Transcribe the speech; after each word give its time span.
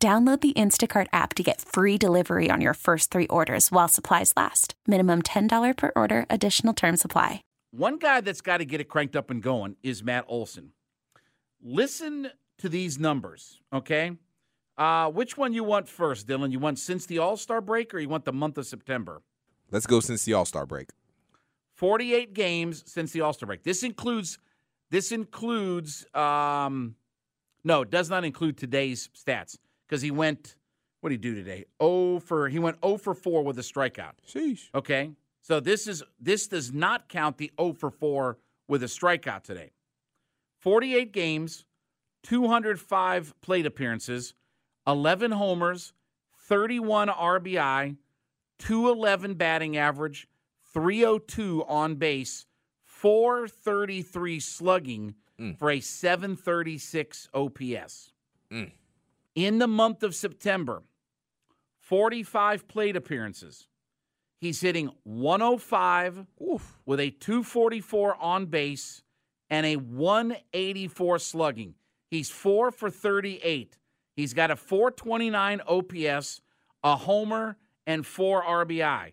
Download 0.00 0.40
the 0.40 0.52
Instacart 0.52 1.08
app 1.12 1.34
to 1.34 1.42
get 1.42 1.60
free 1.60 1.98
delivery 1.98 2.50
on 2.50 2.60
your 2.60 2.74
first 2.74 3.10
three 3.10 3.26
orders 3.26 3.72
while 3.72 3.88
supplies 3.88 4.32
last. 4.36 4.74
Minimum 4.86 5.22
$10 5.22 5.76
per 5.76 5.90
order, 5.96 6.24
additional 6.30 6.72
term 6.72 6.96
supply. 6.96 7.42
One 7.72 7.98
guy 7.98 8.20
that's 8.20 8.40
got 8.40 8.58
to 8.58 8.64
get 8.64 8.80
it 8.80 8.88
cranked 8.88 9.16
up 9.16 9.28
and 9.28 9.42
going 9.42 9.74
is 9.82 10.04
Matt 10.04 10.24
Olson. 10.28 10.70
Listen 11.60 12.30
to 12.58 12.68
these 12.68 12.96
numbers, 12.96 13.60
okay? 13.72 14.12
Uh, 14.76 15.10
which 15.10 15.36
one 15.36 15.52
you 15.52 15.64
want 15.64 15.88
first, 15.88 16.28
Dylan? 16.28 16.52
You 16.52 16.60
want 16.60 16.78
since 16.78 17.04
the 17.06 17.18
All 17.18 17.36
Star 17.36 17.60
break 17.60 17.92
or 17.92 17.98
you 17.98 18.08
want 18.08 18.24
the 18.24 18.32
month 18.32 18.56
of 18.56 18.66
September? 18.66 19.22
Let's 19.72 19.86
go 19.88 19.98
since 19.98 20.24
the 20.24 20.32
All 20.32 20.44
Star 20.44 20.64
break. 20.64 20.90
48 21.74 22.34
games 22.34 22.84
since 22.86 23.10
the 23.10 23.22
All 23.22 23.32
Star 23.32 23.48
break. 23.48 23.64
This 23.64 23.82
includes, 23.82 24.38
this 24.90 25.10
includes, 25.10 26.06
um, 26.14 26.94
no, 27.64 27.82
it 27.82 27.90
does 27.90 28.08
not 28.08 28.24
include 28.24 28.56
today's 28.56 29.10
stats 29.12 29.58
because 29.88 30.02
he 30.02 30.10
went. 30.10 30.56
What 31.00 31.10
did 31.10 31.22
he 31.24 31.30
do 31.30 31.34
today? 31.36 31.64
Oh 31.78 32.18
for 32.18 32.48
he 32.48 32.58
went 32.58 32.78
0 32.84 32.98
for 32.98 33.14
4 33.14 33.44
with 33.44 33.58
a 33.58 33.62
strikeout. 33.62 34.12
Sheesh. 34.28 34.68
Okay, 34.74 35.12
so 35.42 35.60
this 35.60 35.86
is 35.86 36.02
this 36.20 36.48
does 36.48 36.72
not 36.72 37.08
count 37.08 37.38
the 37.38 37.52
0 37.60 37.72
for 37.74 37.90
4 37.90 38.36
with 38.66 38.82
a 38.82 38.86
strikeout 38.86 39.42
today. 39.44 39.70
48 40.60 41.12
games, 41.12 41.64
205 42.24 43.40
plate 43.40 43.64
appearances, 43.64 44.34
11 44.88 45.30
homers, 45.30 45.92
31 46.48 47.08
RBI, 47.08 47.96
211 48.58 49.34
batting 49.34 49.76
average, 49.76 50.26
302 50.72 51.64
on 51.68 51.94
base, 51.94 52.46
433 52.84 54.40
slugging 54.40 55.14
Mm. 55.38 55.56
for 55.56 55.70
a 55.70 55.78
736 55.78 57.28
OPS. 57.32 58.10
Mm. 58.50 58.72
In 59.34 59.58
the 59.58 59.68
month 59.68 60.02
of 60.02 60.14
September, 60.14 60.82
45 61.80 62.68
plate 62.68 62.96
appearances. 62.96 63.66
He's 64.40 64.60
hitting 64.60 64.90
105 65.04 66.26
Oof. 66.42 66.78
with 66.86 67.00
a 67.00 67.10
244 67.10 68.16
on 68.20 68.46
base 68.46 69.02
and 69.50 69.66
a 69.66 69.76
184 69.76 71.18
slugging. 71.18 71.74
He's 72.10 72.30
4 72.30 72.70
for 72.70 72.90
38. 72.90 73.78
He's 74.14 74.34
got 74.34 74.50
a 74.50 74.56
429 74.56 75.60
OPS, 75.66 76.40
a 76.84 76.96
homer, 76.96 77.56
and 77.86 78.06
4 78.06 78.42
RBI. 78.44 79.12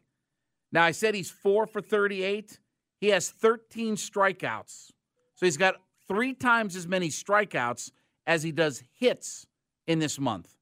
Now, 0.72 0.84
I 0.84 0.92
said 0.92 1.16
he's 1.16 1.32
4 1.32 1.68
for 1.68 1.82
38. 1.82 2.60
He 3.00 3.08
has 3.10 3.30
13 3.30 3.96
strikeouts. 3.96 4.92
So 5.36 5.46
he's 5.46 5.58
got 5.58 5.76
three 6.08 6.34
times 6.34 6.76
as 6.76 6.88
many 6.88 7.10
strikeouts 7.10 7.92
as 8.28 8.44
he 8.44 8.52
does 8.52 8.84
hits 9.00 9.48
in 9.88 10.00
this 10.00 10.20
month. 10.20 10.56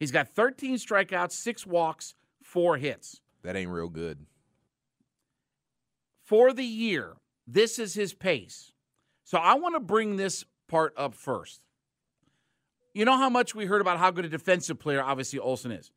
He's 0.00 0.10
got 0.10 0.28
13 0.28 0.76
strikeouts, 0.76 1.32
six 1.32 1.66
walks, 1.66 2.14
four 2.42 2.76
hits. 2.76 3.20
That 3.42 3.56
ain't 3.56 3.70
real 3.70 3.88
good. 3.88 4.26
For 6.22 6.52
the 6.52 6.64
year, 6.64 7.16
this 7.46 7.78
is 7.78 7.94
his 7.94 8.14
pace. 8.14 8.72
So 9.24 9.38
I 9.38 9.54
want 9.54 9.74
to 9.74 9.80
bring 9.80 10.16
this 10.16 10.44
part 10.68 10.94
up 10.96 11.14
first. 11.14 11.60
You 12.94 13.04
know 13.04 13.16
how 13.16 13.28
much 13.28 13.54
we 13.54 13.66
heard 13.66 13.80
about 13.80 13.98
how 13.98 14.10
good 14.10 14.24
a 14.24 14.28
defensive 14.28 14.78
player, 14.78 15.02
obviously, 15.02 15.38
Olson 15.38 15.72
is. 15.72 15.90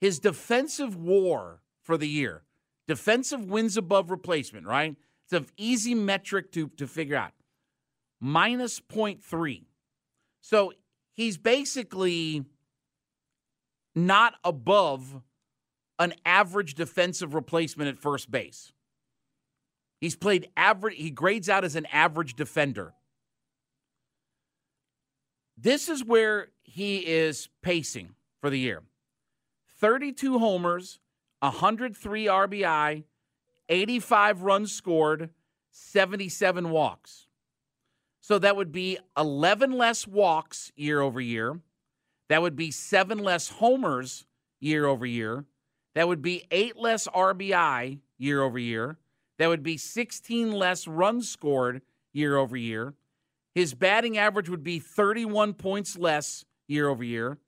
His 0.00 0.18
defensive 0.18 0.96
war 0.96 1.62
for 1.82 1.96
the 1.96 2.08
year, 2.08 2.42
defensive 2.86 3.50
wins 3.50 3.76
above 3.76 4.10
replacement, 4.10 4.66
right? 4.66 4.96
It's 5.24 5.32
an 5.32 5.46
easy 5.56 5.94
metric 5.94 6.52
to, 6.52 6.68
to 6.76 6.86
figure 6.86 7.16
out. 7.16 7.32
Minus 8.20 8.80
0.3. 8.80 9.64
So 10.40 10.72
he's 11.16 11.38
basically 11.38 12.44
not 13.94 14.34
above 14.44 15.22
an 15.98 16.14
average 16.24 16.74
defensive 16.74 17.34
replacement 17.34 17.88
at 17.88 17.98
first 17.98 18.30
base. 18.30 18.72
He's 20.00 20.14
played 20.14 20.50
average, 20.56 20.96
he 20.96 21.10
grades 21.10 21.48
out 21.48 21.64
as 21.64 21.74
an 21.74 21.86
average 21.86 22.34
defender. 22.34 22.92
This 25.56 25.88
is 25.88 26.04
where 26.04 26.48
he 26.64 26.98
is 26.98 27.48
pacing 27.62 28.10
for 28.40 28.50
the 28.50 28.58
year 28.58 28.82
32 29.80 30.38
homers, 30.38 31.00
103 31.40 32.26
RBI, 32.26 33.04
85 33.68 34.42
runs 34.42 34.72
scored, 34.72 35.30
77 35.70 36.70
walks. 36.70 37.25
So 38.26 38.40
that 38.40 38.56
would 38.56 38.72
be 38.72 38.98
11 39.16 39.70
less 39.70 40.04
walks 40.04 40.72
year 40.74 41.00
over 41.00 41.20
year. 41.20 41.60
That 42.28 42.42
would 42.42 42.56
be 42.56 42.72
seven 42.72 43.18
less 43.18 43.50
homers 43.50 44.26
year 44.58 44.84
over 44.84 45.06
year. 45.06 45.44
That 45.94 46.08
would 46.08 46.22
be 46.22 46.42
eight 46.50 46.76
less 46.76 47.06
RBI 47.06 48.00
year 48.18 48.42
over 48.42 48.58
year. 48.58 48.98
That 49.38 49.46
would 49.46 49.62
be 49.62 49.76
16 49.76 50.50
less 50.50 50.88
runs 50.88 51.28
scored 51.28 51.82
year 52.12 52.36
over 52.36 52.56
year. 52.56 52.94
His 53.54 53.74
batting 53.74 54.18
average 54.18 54.48
would 54.48 54.64
be 54.64 54.80
31 54.80 55.54
points 55.54 55.96
less 55.96 56.44
year 56.66 56.88
over 56.88 57.04
year. 57.04 57.38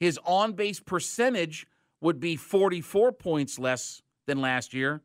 His 0.00 0.18
on 0.24 0.54
base 0.54 0.80
percentage 0.80 1.64
would 2.00 2.18
be 2.18 2.34
44 2.34 3.12
points 3.12 3.56
less 3.60 4.02
than 4.26 4.40
last 4.40 4.74
year. 4.74 5.00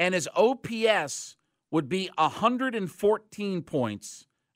And 0.00 0.14
his 0.14 0.28
OPS 0.34 1.36
would 1.70 1.88
be 1.88 2.10
114 2.16 3.62
points 3.62 4.24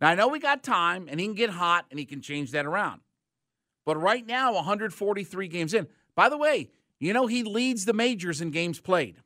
Now, 0.00 0.08
I 0.08 0.14
know 0.14 0.28
we 0.28 0.38
got 0.38 0.62
time 0.62 1.06
and 1.10 1.18
he 1.18 1.26
can 1.26 1.34
get 1.34 1.50
hot 1.50 1.86
and 1.90 1.98
he 1.98 2.04
can 2.04 2.20
change 2.20 2.50
that 2.52 2.66
around. 2.66 3.00
But 3.84 3.96
right 4.00 4.26
now, 4.26 4.52
143 4.54 5.48
games 5.48 5.72
in. 5.74 5.86
By 6.14 6.28
the 6.28 6.36
way, 6.36 6.70
you 6.98 7.12
know 7.12 7.26
he 7.26 7.42
leads 7.42 7.84
the 7.84 7.92
majors 7.92 8.40
in 8.40 8.50
games 8.50 8.80
played. 8.80 9.16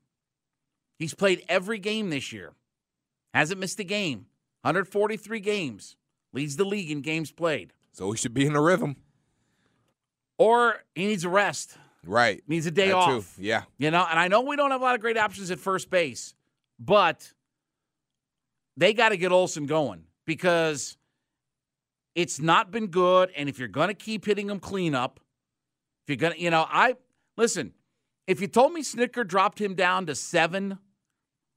He's 0.98 1.14
played 1.14 1.42
every 1.48 1.78
game 1.78 2.10
this 2.10 2.32
year, 2.32 2.52
hasn't 3.32 3.58
missed 3.60 3.80
a 3.80 3.84
game. 3.84 4.26
143 4.62 5.40
games, 5.40 5.96
leads 6.34 6.56
the 6.56 6.64
league 6.64 6.90
in 6.90 7.00
games 7.00 7.32
played. 7.32 7.72
So 7.92 8.10
he 8.10 8.18
should 8.18 8.34
be 8.34 8.44
in 8.44 8.54
a 8.54 8.60
rhythm. 8.60 8.96
Or 10.38 10.84
he 10.94 11.06
needs 11.06 11.24
a 11.24 11.28
rest, 11.28 11.76
Right. 12.04 12.42
needs 12.46 12.66
a 12.66 12.70
day 12.70 12.88
That 12.88 13.06
too. 13.06 13.12
off. 13.18 13.36
Yeah. 13.38 13.62
You 13.78 13.90
know, 13.90 14.06
and 14.08 14.18
I 14.18 14.28
know 14.28 14.42
we 14.42 14.56
don't 14.56 14.70
have 14.70 14.80
a 14.80 14.84
lot 14.84 14.94
of 14.94 15.00
great 15.00 15.16
options 15.16 15.50
at 15.50 15.58
first 15.58 15.88
base, 15.90 16.34
but 16.78 17.32
they 18.76 18.92
got 18.92 19.10
to 19.10 19.16
get 19.16 19.32
Olson 19.32 19.66
going 19.66 20.04
because 20.26 20.96
It's 22.14 22.40
not 22.40 22.70
been 22.70 22.88
good. 22.88 23.30
And 23.36 23.48
if 23.48 23.58
you're 23.58 23.68
going 23.68 23.88
to 23.88 23.94
keep 23.94 24.26
hitting 24.26 24.48
them 24.48 24.60
clean 24.60 24.94
up, 24.94 25.20
if 26.02 26.10
you're 26.10 26.16
going 26.16 26.34
to, 26.34 26.40
you 26.40 26.50
know, 26.50 26.66
I 26.68 26.96
listen, 27.36 27.72
if 28.26 28.40
you 28.40 28.46
told 28.46 28.72
me 28.72 28.82
Snitker 28.82 29.26
dropped 29.26 29.60
him 29.60 29.74
down 29.74 30.06
to 30.06 30.14
seven, 30.14 30.78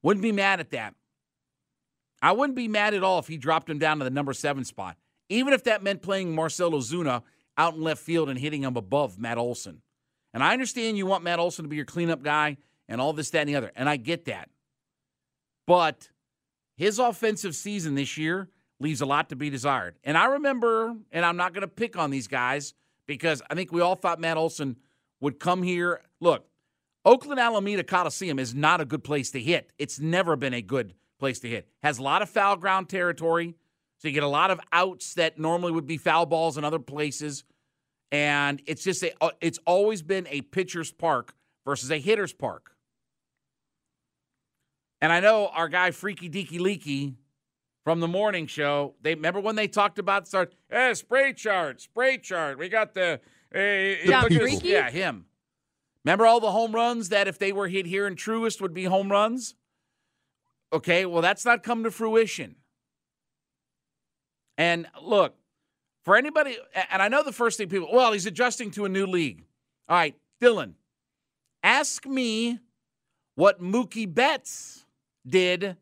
wouldn't 0.01 0.21
be 0.23 0.31
mad 0.31 0.59
at 0.59 0.71
that. 0.71 0.95
I 2.21 2.31
wouldn't 2.31 2.55
be 2.55 2.67
mad 2.67 2.93
at 2.93 3.03
all 3.03 3.19
if 3.19 3.27
he 3.27 3.37
dropped 3.37 3.69
him 3.69 3.79
down 3.79 3.97
to 3.97 4.03
the 4.05 4.09
number 4.09 4.31
seven 4.33 4.63
spot, 4.63 4.95
even 5.27 5.53
if 5.53 5.63
that 5.65 5.83
meant 5.83 6.01
playing 6.01 6.33
Marcell 6.33 6.71
Ozuna 6.71 7.23
out 7.57 7.73
in 7.73 7.81
left 7.81 8.01
field 8.01 8.29
and 8.29 8.39
hitting 8.39 8.63
him 8.63 8.77
above 8.77 9.19
Matt 9.19 9.37
Olson. 9.37 9.81
And 10.33 10.41
I 10.43 10.53
understand 10.53 10.97
you 10.97 11.05
want 11.05 11.23
Matt 11.23 11.39
Olson 11.39 11.65
to 11.65 11.69
be 11.69 11.75
your 11.75 11.85
cleanup 11.85 12.23
guy 12.23 12.57
and 12.87 13.01
all 13.01 13.13
this, 13.13 13.29
that, 13.31 13.41
and 13.41 13.49
the 13.49 13.55
other. 13.55 13.71
And 13.75 13.89
I 13.89 13.97
get 13.97 14.25
that. 14.25 14.49
But 15.67 16.09
his 16.75 16.97
offensive 16.97 17.55
season 17.55 17.95
this 17.95 18.17
year 18.17 18.49
leaves 18.83 19.01
a 19.01 19.05
lot 19.05 19.29
to 19.29 19.35
be 19.35 19.49
desired. 19.49 19.95
And 20.03 20.17
I 20.17 20.25
remember, 20.25 20.93
and 21.11 21.25
I'm 21.25 21.37
not 21.37 21.53
going 21.53 21.61
to 21.61 21.67
pick 21.67 21.97
on 21.97 22.11
these 22.11 22.27
guys 22.27 22.73
because 23.07 23.41
I 23.49 23.55
think 23.55 23.71
we 23.71 23.81
all 23.81 23.95
thought 23.95 24.19
Matt 24.19 24.37
Olson 24.37 24.75
would 25.21 25.39
come 25.39 25.63
here. 25.63 26.01
Look, 26.19 26.45
Oakland 27.05 27.39
Alameda 27.39 27.83
Coliseum 27.83 28.37
is 28.37 28.53
not 28.53 28.81
a 28.81 28.85
good 28.85 29.03
place 29.03 29.31
to 29.31 29.39
hit. 29.39 29.71
It's 29.79 29.99
never 29.99 30.35
been 30.35 30.53
a 30.53 30.61
good 30.61 30.93
place 31.17 31.39
to 31.39 31.49
hit. 31.49 31.67
Has 31.81 31.97
a 31.97 32.03
lot 32.03 32.21
of 32.21 32.29
foul 32.29 32.57
ground 32.57 32.89
territory, 32.89 33.55
so 33.97 34.09
you 34.09 34.13
get 34.13 34.23
a 34.23 34.27
lot 34.27 34.51
of 34.51 34.59
outs 34.71 35.13
that 35.15 35.39
normally 35.39 35.71
would 35.71 35.87
be 35.87 35.97
foul 35.97 36.25
balls 36.25 36.57
in 36.57 36.65
other 36.65 36.79
places. 36.79 37.45
And 38.11 38.61
it's 38.65 38.83
just 38.83 39.01
a, 39.01 39.13
uh, 39.21 39.31
it's 39.41 39.59
always 39.65 40.01
been 40.01 40.27
a 40.29 40.41
pitcher's 40.41 40.91
park 40.91 41.33
versus 41.65 41.89
a 41.89 41.97
hitter's 41.97 42.33
park. 42.33 42.75
And 45.01 45.11
I 45.11 45.19
know 45.19 45.47
our 45.47 45.67
guy 45.67 45.91
Freaky 45.91 46.29
Deaky 46.29 46.59
Leaky 46.59 47.15
from 47.83 47.99
the 47.99 48.07
morning 48.07 48.47
show. 48.47 48.95
They 49.01 49.15
remember 49.15 49.39
when 49.39 49.55
they 49.55 49.67
talked 49.67 49.99
about 49.99 50.27
start 50.27 50.55
eh, 50.71 50.93
spray 50.93 51.33
chart, 51.33 51.81
spray 51.81 52.17
chart. 52.17 52.57
We 52.57 52.69
got 52.69 52.93
the, 52.93 53.19
uh, 53.53 54.07
John 54.07 54.23
look 54.23 54.33
Freaky? 54.33 54.69
yeah, 54.69 54.89
him. 54.89 55.25
Remember 56.05 56.25
all 56.25 56.39
the 56.39 56.51
home 56.51 56.73
runs 56.73 57.09
that 57.09 57.27
if 57.27 57.39
they 57.39 57.51
were 57.51 57.67
hit 57.67 57.85
here 57.85 58.07
in 58.07 58.15
Truist 58.15 58.61
would 58.61 58.73
be 58.73 58.85
home 58.85 59.11
runs? 59.11 59.55
Okay, 60.71 61.05
well 61.05 61.21
that's 61.21 61.45
not 61.45 61.63
come 61.63 61.83
to 61.83 61.91
fruition. 61.91 62.55
And 64.57 64.87
look, 65.01 65.35
for 66.03 66.15
anybody, 66.15 66.57
and 66.91 67.01
I 67.01 67.07
know 67.07 67.23
the 67.23 67.31
first 67.31 67.57
thing 67.57 67.69
people, 67.69 67.89
well, 67.91 68.11
he's 68.11 68.25
adjusting 68.25 68.71
to 68.71 68.85
a 68.85 68.89
new 68.89 69.05
league. 69.05 69.45
All 69.89 69.97
right, 69.97 70.15
Dylan, 70.41 70.73
ask 71.63 72.05
me 72.05 72.59
what 73.35 73.61
Mookie 73.61 74.11
Betts 74.11 74.85
did 75.27 75.77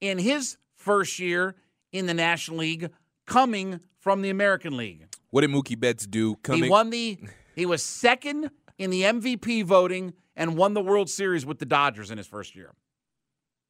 in 0.00 0.18
his 0.18 0.56
first 0.86 1.18
year 1.18 1.56
in 1.90 2.06
the 2.06 2.14
National 2.14 2.58
League 2.58 2.90
coming 3.26 3.80
from 3.98 4.22
the 4.22 4.30
American 4.30 4.76
League. 4.76 5.08
What 5.30 5.40
did 5.40 5.50
Mookie 5.50 5.78
Betts 5.78 6.06
do? 6.06 6.36
Coming, 6.36 6.64
He 6.64 6.70
won 6.70 6.90
the 6.90 7.18
he 7.56 7.66
was 7.66 7.82
second 7.82 8.50
in 8.78 8.90
the 8.90 9.02
MVP 9.02 9.64
voting 9.64 10.14
and 10.36 10.56
won 10.56 10.74
the 10.74 10.80
World 10.80 11.10
Series 11.10 11.44
with 11.44 11.58
the 11.58 11.66
Dodgers 11.66 12.12
in 12.12 12.18
his 12.18 12.26
first 12.28 12.54
year. 12.54 12.72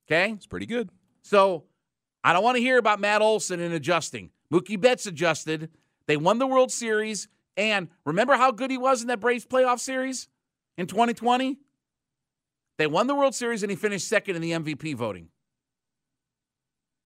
Okay? 0.06 0.32
It's 0.32 0.46
pretty 0.46 0.66
good. 0.66 0.90
So 1.22 1.64
I 2.22 2.34
don't 2.34 2.44
want 2.44 2.56
to 2.56 2.60
hear 2.62 2.76
about 2.76 3.00
Matt 3.00 3.22
Olson 3.22 3.60
and 3.60 3.72
adjusting. 3.72 4.30
Mookie 4.52 4.78
Betts 4.78 5.06
adjusted. 5.06 5.70
They 6.06 6.18
won 6.18 6.38
the 6.38 6.46
World 6.46 6.70
Series. 6.70 7.28
And 7.56 7.88
remember 8.04 8.34
how 8.34 8.50
good 8.52 8.70
he 8.70 8.76
was 8.76 9.00
in 9.00 9.08
that 9.08 9.20
Braves 9.20 9.46
playoff 9.46 9.80
series 9.80 10.28
in 10.76 10.86
2020? 10.86 11.56
They 12.76 12.86
won 12.86 13.06
the 13.06 13.14
World 13.14 13.34
Series 13.34 13.62
and 13.62 13.70
he 13.70 13.76
finished 13.76 14.06
second 14.06 14.36
in 14.36 14.42
the 14.42 14.52
MVP 14.52 14.94
voting. 14.94 15.28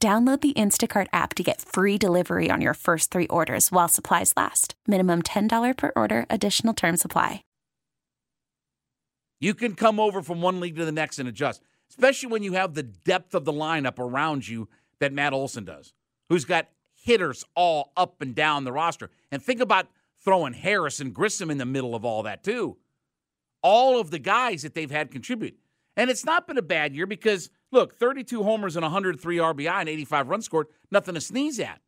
Download 0.00 0.40
the 0.40 0.54
Instacart 0.54 1.08
app 1.12 1.34
to 1.34 1.42
get 1.42 1.60
free 1.60 1.98
delivery 1.98 2.50
on 2.50 2.62
your 2.62 2.72
first 2.72 3.10
three 3.10 3.26
orders 3.26 3.70
while 3.70 3.86
supplies 3.86 4.32
last. 4.34 4.74
Minimum 4.86 5.22
$10 5.22 5.76
per 5.76 5.92
order, 5.94 6.24
additional 6.30 6.72
term 6.72 6.96
supply. 6.96 7.44
You 9.40 9.52
can 9.52 9.74
come 9.74 10.00
over 10.00 10.22
from 10.22 10.40
one 10.40 10.58
league 10.58 10.76
to 10.76 10.86
the 10.86 10.92
next 10.92 11.18
and 11.18 11.28
adjust, 11.28 11.62
especially 11.90 12.30
when 12.30 12.42
you 12.42 12.54
have 12.54 12.72
the 12.72 12.82
depth 12.82 13.34
of 13.34 13.44
the 13.44 13.52
lineup 13.52 13.98
around 13.98 14.48
you 14.48 14.70
that 15.00 15.12
Matt 15.12 15.34
Olson 15.34 15.66
does, 15.66 15.92
who's 16.30 16.46
got 16.46 16.68
hitters 16.94 17.44
all 17.54 17.92
up 17.94 18.22
and 18.22 18.34
down 18.34 18.64
the 18.64 18.72
roster. 18.72 19.10
And 19.30 19.42
think 19.42 19.60
about 19.60 19.88
throwing 20.24 20.54
Harris 20.54 21.00
and 21.00 21.12
Grissom 21.12 21.50
in 21.50 21.58
the 21.58 21.66
middle 21.66 21.94
of 21.94 22.06
all 22.06 22.22
that, 22.22 22.42
too. 22.42 22.78
All 23.62 24.00
of 24.00 24.10
the 24.10 24.18
guys 24.18 24.62
that 24.62 24.74
they've 24.74 24.90
had 24.90 25.10
contribute. 25.10 25.58
And 25.94 26.08
it's 26.08 26.24
not 26.24 26.46
been 26.46 26.56
a 26.56 26.62
bad 26.62 26.94
year 26.94 27.06
because, 27.06 27.50
look, 27.72 27.94
32 27.94 28.42
homers 28.42 28.76
and 28.76 28.82
103 28.82 29.36
RBI 29.38 29.80
and 29.80 29.88
85 29.88 30.28
runs 30.28 30.44
scored, 30.44 30.66
nothing 30.90 31.14
to 31.14 31.20
sneeze 31.20 31.60
at. 31.60 31.80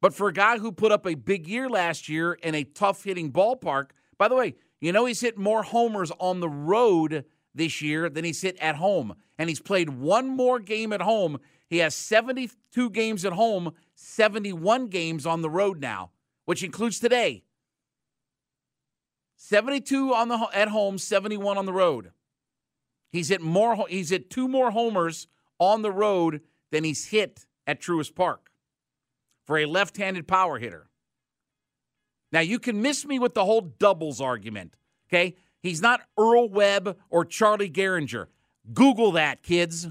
But 0.00 0.14
for 0.14 0.28
a 0.28 0.32
guy 0.32 0.58
who 0.58 0.72
put 0.72 0.92
up 0.92 1.06
a 1.06 1.14
big 1.14 1.48
year 1.48 1.68
last 1.68 2.08
year 2.08 2.34
in 2.34 2.54
a 2.54 2.64
tough 2.64 3.04
hitting 3.04 3.32
ballpark, 3.32 3.90
by 4.18 4.28
the 4.28 4.34
way, 4.34 4.54
you 4.80 4.92
know 4.92 5.06
he's 5.06 5.20
hit 5.20 5.38
more 5.38 5.62
homers 5.62 6.12
on 6.18 6.40
the 6.40 6.48
road 6.48 7.24
this 7.54 7.80
year 7.80 8.08
than 8.08 8.24
he's 8.24 8.42
hit 8.42 8.56
at 8.60 8.76
home. 8.76 9.14
And 9.38 9.48
he's 9.48 9.60
played 9.60 9.88
one 9.88 10.28
more 10.28 10.60
game 10.60 10.92
at 10.92 11.00
home. 11.00 11.38
He 11.68 11.78
has 11.78 11.94
72 11.94 12.90
games 12.90 13.24
at 13.24 13.32
home, 13.32 13.72
71 13.94 14.88
games 14.88 15.26
on 15.26 15.42
the 15.42 15.50
road 15.50 15.80
now, 15.80 16.10
which 16.44 16.62
includes 16.62 17.00
today. 17.00 17.44
72 19.36 20.14
on 20.14 20.28
the 20.28 20.48
at 20.52 20.68
home, 20.68 20.98
71 20.98 21.58
on 21.58 21.66
the 21.66 21.72
road. 21.72 22.12
He's 23.16 23.30
hit 23.30 23.40
more 23.40 23.86
he's 23.88 24.10
hit 24.10 24.28
two 24.28 24.46
more 24.46 24.72
homers 24.72 25.26
on 25.58 25.80
the 25.80 25.90
road 25.90 26.42
than 26.70 26.84
he's 26.84 27.06
hit 27.06 27.46
at 27.66 27.80
Truist 27.80 28.14
Park 28.14 28.50
for 29.46 29.56
a 29.56 29.64
left-handed 29.64 30.28
power 30.28 30.58
hitter. 30.58 30.90
Now 32.30 32.40
you 32.40 32.58
can 32.58 32.82
miss 32.82 33.06
me 33.06 33.18
with 33.18 33.32
the 33.32 33.46
whole 33.46 33.62
doubles 33.62 34.20
argument, 34.20 34.76
okay? 35.08 35.34
He's 35.62 35.80
not 35.80 36.02
Earl 36.18 36.50
Webb 36.50 36.98
or 37.08 37.24
Charlie 37.24 37.70
Gehringer. 37.70 38.26
Google 38.74 39.12
that, 39.12 39.42
kids. 39.42 39.88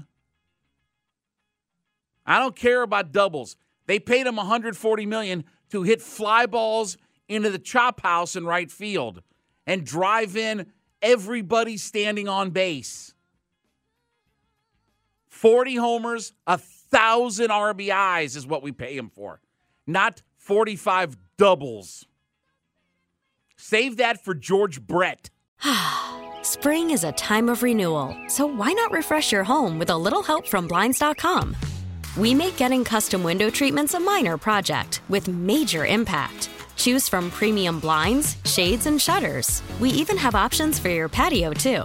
I 2.24 2.38
don't 2.38 2.54
care 2.54 2.82
about 2.82 3.10
doubles. 3.10 3.56
They 3.86 3.98
paid 3.98 4.28
him 4.28 4.36
140 4.36 5.04
million 5.04 5.42
to 5.70 5.82
hit 5.82 6.00
fly 6.00 6.46
balls 6.46 6.96
into 7.28 7.50
the 7.50 7.58
chop 7.58 8.02
house 8.02 8.36
in 8.36 8.46
right 8.46 8.70
field 8.70 9.20
and 9.66 9.84
drive 9.84 10.36
in 10.36 10.66
everybody 11.02 11.76
standing 11.76 12.28
on 12.28 12.50
base. 12.50 13.14
40 15.46 15.76
homers, 15.76 16.32
a 16.48 16.58
thousand 16.58 17.50
RBIs 17.50 18.34
is 18.34 18.48
what 18.48 18.64
we 18.64 18.72
pay 18.72 18.96
him 18.96 19.08
for, 19.08 19.40
not 19.86 20.20
45 20.38 21.16
doubles. 21.36 22.04
Save 23.56 23.98
that 23.98 24.24
for 24.24 24.34
George 24.34 24.84
Brett. 24.84 25.30
Spring 26.42 26.90
is 26.90 27.04
a 27.04 27.12
time 27.12 27.48
of 27.48 27.62
renewal, 27.62 28.16
so 28.26 28.44
why 28.44 28.72
not 28.72 28.90
refresh 28.90 29.30
your 29.30 29.44
home 29.44 29.78
with 29.78 29.90
a 29.90 29.96
little 29.96 30.24
help 30.24 30.48
from 30.48 30.66
Blinds.com? 30.66 31.56
We 32.18 32.34
make 32.34 32.56
getting 32.56 32.82
custom 32.82 33.22
window 33.22 33.48
treatments 33.48 33.94
a 33.94 34.00
minor 34.00 34.36
project 34.36 35.00
with 35.08 35.28
major 35.28 35.86
impact. 35.86 36.50
Choose 36.74 37.08
from 37.08 37.30
premium 37.30 37.78
blinds, 37.78 38.36
shades, 38.44 38.86
and 38.86 39.00
shutters. 39.00 39.62
We 39.78 39.90
even 39.90 40.16
have 40.16 40.34
options 40.34 40.80
for 40.80 40.88
your 40.88 41.08
patio, 41.08 41.52
too. 41.52 41.84